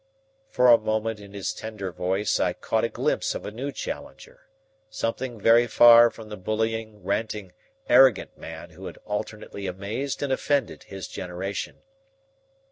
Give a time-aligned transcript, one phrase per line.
[0.49, 4.47] For a moment in his tender voice I caught a glimpse of a new Challenger,
[4.89, 7.53] something very far from the bullying, ranting,
[7.87, 11.83] arrogant man who had alternately amazed and offended his generation.